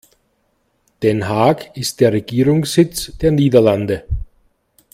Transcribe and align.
Den 1.03 1.27
Haag 1.29 1.77
ist 1.77 1.99
der 1.99 2.11
Regierungssitz 2.11 3.15
der 3.19 3.31
Niederlande. 3.31 4.03